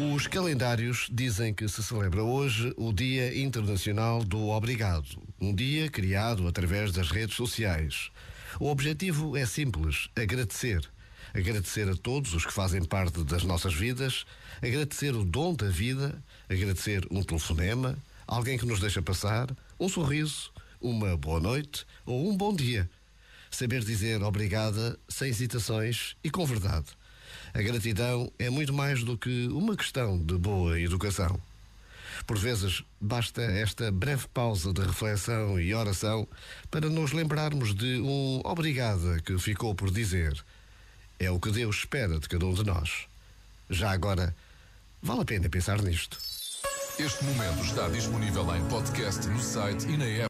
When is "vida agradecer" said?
15.68-17.06